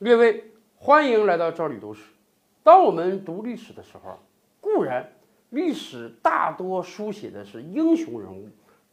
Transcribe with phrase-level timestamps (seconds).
[0.00, 0.44] 列位，
[0.76, 2.04] 欢迎来到赵李读史。
[2.62, 4.16] 当我们读历史的时候，
[4.60, 5.14] 固然
[5.50, 8.48] 历史大多书写的是英雄人物、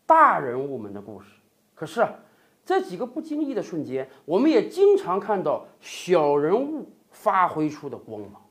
[0.08, 1.28] 大人物们的故事，
[1.76, 2.10] 可是啊，
[2.64, 8.42] 在几个不经意的瞬间，我们也经常看到小人物发挥出的光芒。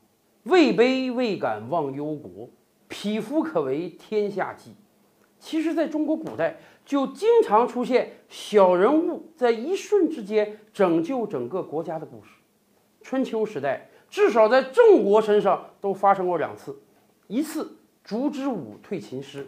[0.43, 2.49] 位卑未敢忘忧国，
[2.87, 4.73] 匹夫可为天下计。
[5.39, 12.29] 其实，在中国古代就经常出现小人物在一瞬之间拯救整个国家的故事。
[13.05, 16.75] 春秋时代，至少在郑国身上都发生过两次：
[17.27, 19.47] 一次烛之武退秦师，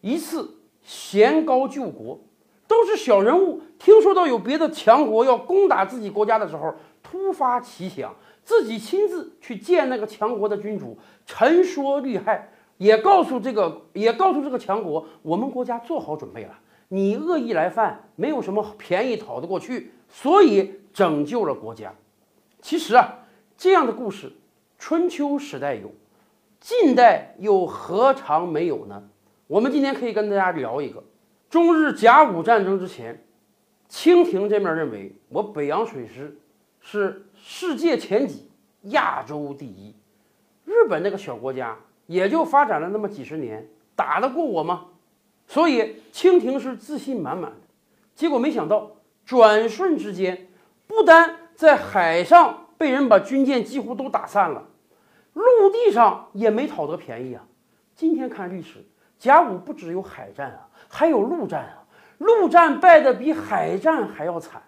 [0.00, 2.18] 一次贤高救国，
[2.66, 8.12] 都是小人物听说到有别的强国要攻打自己国家的时候，突发奇想。
[8.42, 21.94] 自己亲自去见那个强国的君主，陈说利害，也告诉这个，也告诉这个强国，我们国家做好准备了，你恶意来犯，没有什么便宜讨得过去，所以拯救了国家。
[22.62, 24.32] 其实啊，这样的故事，
[24.78, 25.92] 春秋时代有，
[26.60, 29.08] 近代又何尝没有呢？
[29.46, 31.02] 我们今天可以跟大家聊一个，
[31.48, 33.24] 中日甲午战争之前，
[33.88, 36.36] 清廷这面认为我北洋水师。
[36.82, 38.48] 是世界前几，
[38.84, 39.94] 亚洲第一。
[40.64, 41.76] 日本那个小国家
[42.06, 44.86] 也就发展了那么几十年，打得过我吗？
[45.46, 47.58] 所以清廷是自信满满的。
[48.14, 48.92] 结果没想到，
[49.26, 50.48] 转瞬之间，
[50.86, 54.64] 不单在海上被人把军舰几乎都打散了，
[55.34, 57.44] 陆地上也没讨得便宜啊。
[57.94, 58.82] 今天看历史，
[59.18, 61.84] 甲午不只有海战啊，还有陆战啊。
[62.16, 64.62] 陆战败得比海战还要惨。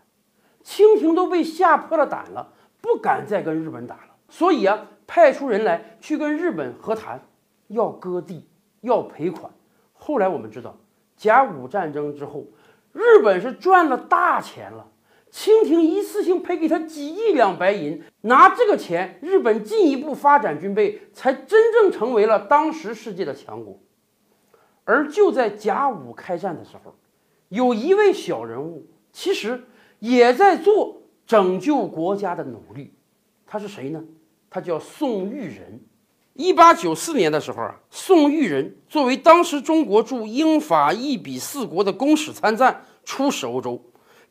[0.63, 4.11] 清廷都被吓破了胆了，不敢再跟日本打了。
[4.29, 7.23] 所以啊，派出人来去跟日本和谈，
[7.69, 8.47] 要割地，
[8.83, 9.51] 要赔款。
[9.95, 10.77] 后来我们知道，
[11.17, 12.45] 甲午战争之后，
[12.93, 14.89] 日本是赚了大钱了。
[15.33, 23.81] 清廷一次性赔给他几亿两白银，拿这个钱，日本进一步发展军备，才真正成为了当时世界的强国。
[24.85, 26.95] 而就在甲午开战的时候，
[27.49, 29.65] 有一位小人物，其实。
[30.03, 32.93] 也在做拯救国家的努力，
[33.47, 34.03] 他是谁呢？
[34.51, 35.81] 他叫宋玉仁。
[36.35, 43.81] 一八九四年的时候啊，宋玉仁作为当时中国驻英法意比四国的公使参赞，出使欧洲。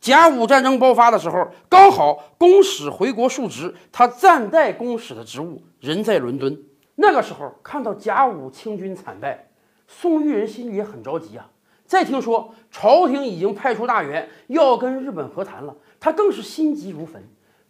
[0.02, 6.60] 甲午战争爆发的时候，刚好公使回国述职，他暂代公使的职务，人在伦敦。
[6.96, 9.48] 那个时候看到甲午清军惨败，
[9.88, 11.48] 宋玉仁心里也很着急啊。
[11.86, 17.22] 再听说朝廷已经派出大员要跟日本和谈了，他更是心急如焚。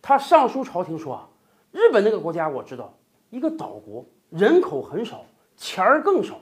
[0.01, 1.27] 他上书朝廷说：“啊，
[1.73, 2.97] 日本那个国家我知道，
[3.29, 5.25] 一个岛国，人口很少，
[5.57, 6.39] 钱儿更少，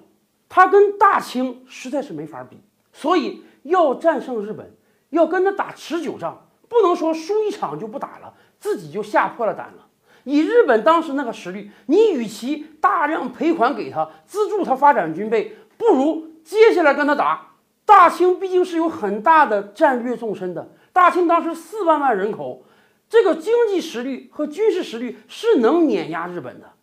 [0.48, 2.60] 他跟大清实在是没法比。
[2.94, 4.72] 所以要战胜日本，
[5.10, 6.38] 要跟他打持久战，
[6.68, 9.88] 不能说输一场就不打了，自己就吓破了胆了。
[10.24, 17.48] 以日本当时那个实力，你与其大量赔款给他，资助他发展军备，不如接下来跟他打。”
[17.86, 22.64] 大清毕竟是有很大的战略纵深的，大清当时四万万人口，
[23.10, 26.74] 这个经济实力和军事实力是能碾压日本的。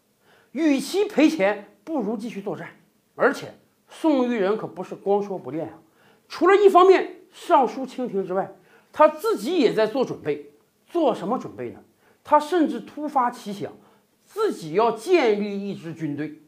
[0.50, 2.70] 与其赔钱，不如继续作战。
[3.14, 3.54] 而且
[3.88, 5.75] 宋玉人可不是光说不练啊，
[6.28, 8.50] 除了一方面上书清廷之外，
[8.91, 10.52] 他自己也在做准备。
[10.88, 11.80] 做什么准备呢？
[12.24, 13.70] 他甚至突发奇想，
[14.24, 16.41] 自己要建立一支军队。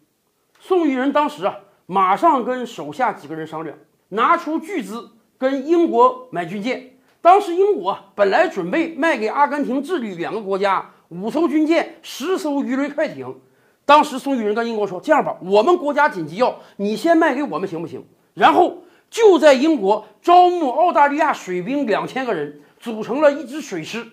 [0.58, 3.76] 宋玉人当时啊，马上跟手下几个人商量。
[4.10, 13.40] 拿出巨资跟英国买军舰，当时英国本来准备卖给阿根廷、智利两个国家五艘军舰、十艘鱼雷快艇。
[13.84, 18.78] 当时宋玉人跟英国说：“这样吧，我们国家紧急要，你先卖给我们行不行？”然后
[19.10, 24.06] 就在英国招募澳大利亚水兵两千个人，组成了一支水师。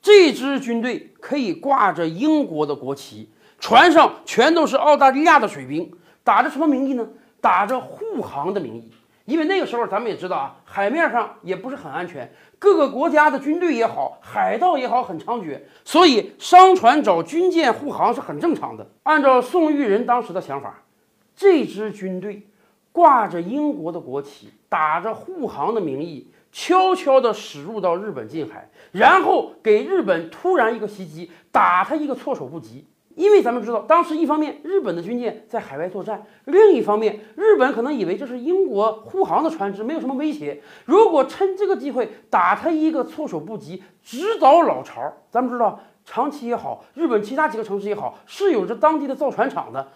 [0.00, 3.28] 这支军队可以挂着英国的国旗，
[3.58, 5.90] 船上全都是澳大利亚的水兵，
[6.22, 7.06] 打着什么名义呢？
[7.40, 8.90] 打着护航的名义。
[9.26, 18.88] 因为那个时候咱们也知道啊，海面上也不是很安全，各个国家的军队也好，海盗也好，很猖獗，所以商船找军舰护航是很正常的。
[19.02, 20.82] 按照宋玉人当时的想法，
[21.36, 22.47] 这支军队
[22.98, 32.84] 挂着英国的国旗，打着护航的名义，悄悄地驶入到日本近海，然后给日本突然一个袭击，打他一个措手不及。
[33.14, 40.60] 因为咱们知道，当时一方面日本的军舰在海外作战，另一方面日本可能以为这是英国护航的船只，没有什么威胁。
[40.84, 49.86] 如果趁这个机会打他一个措手不及，直捣老巢，咱们知道长崎也好，日本其他几个城市也好，是有着当地的造船厂的，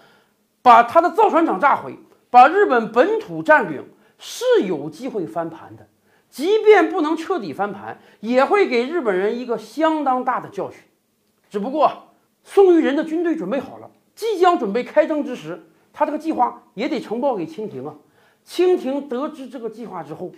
[0.62, 1.98] 把他的造船厂炸毁，
[2.32, 3.84] 把日本本土占领，
[4.16, 5.86] 是有机会翻盘的。
[6.30, 10.80] 即便不能彻底翻盘，也会给日本人一个相当大的教训。
[11.50, 15.62] 只不过宋玉人的军队准备好了，即将准备开征之时，
[15.92, 17.94] 他这个计划也得呈报给清廷啊。
[18.42, 20.32] 清廷得知这个计划之后，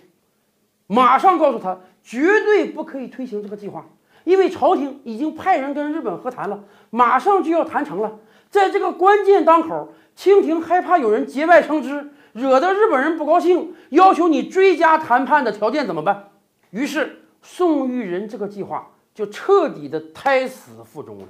[0.87, 3.87] 马上告诉他绝对不可以推行这个计划，
[4.25, 8.19] 因为朝廷已经派人跟日本和谈了，马上就要谈成了。
[8.49, 16.31] 在这个关键当口，清廷害怕有人节外生枝，惹得日本人不高兴，要求你追加谈判的条件怎么办？
[16.71, 21.27] 于是宋玉人这个计划就彻底的胎死腹中了。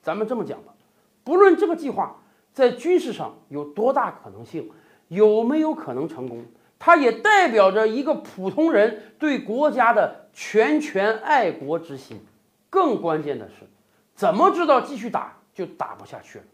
[0.00, 0.72] 咱们这么讲吧，
[1.22, 2.16] 不论这个计划
[2.54, 4.70] 在军事上有多大可能性。
[5.08, 6.42] 有没有可能成功？
[6.84, 12.20] 它也代表着一个普通人对国家的全权爱国之心。
[12.68, 13.68] 更关键的是，
[14.16, 16.44] 怎么知道继续打就打不下去了？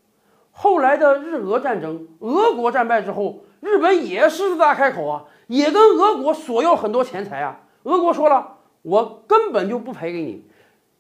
[0.53, 7.63] 后来的日俄战争，俄国战败之后，日本也狮子大开口啊，也跟俄国索要很多钱财啊。
[7.85, 10.45] 俄国说了，我根本就不赔给你，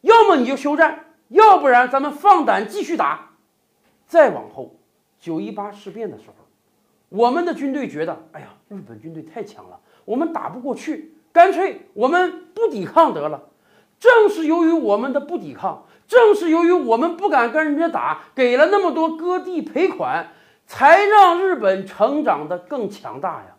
[0.00, 3.32] 要么你就休战，要不然咱们放胆继续打。
[4.06, 4.76] 再往后，
[5.20, 6.47] 九一八事变的时候。
[7.08, 13.43] 我们的军队觉得，哎呀，日本军队太强了，我们打不过去，干脆我们不抵抗得了。
[13.99, 20.28] 正是由于我们的不抵抗，正是由于我们不敢跟人家打，给了那么多割地赔款，
[20.66, 23.56] 才让日本成长得更强大呀。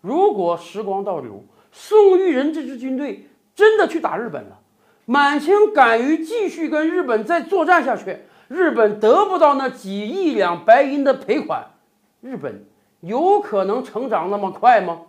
[0.00, 4.58] 如果时光倒流，宋玉人这支军队真的去打日本了，
[5.06, 8.18] 满清敢于继续跟日本再作战下去，
[8.48, 11.70] 日本得不到那几亿两白银的赔款，
[12.20, 12.66] 日本。
[13.02, 15.00] 有可能成长那么快吗？